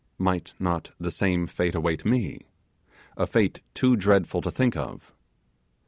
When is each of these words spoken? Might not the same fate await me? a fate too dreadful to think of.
Might 0.17 0.53
not 0.57 0.93
the 0.99 1.11
same 1.11 1.45
fate 1.45 1.75
await 1.75 2.05
me? 2.05 2.47
a 3.15 3.27
fate 3.27 3.59
too 3.75 3.95
dreadful 3.95 4.41
to 4.41 4.49
think 4.49 4.75
of. 4.75 5.13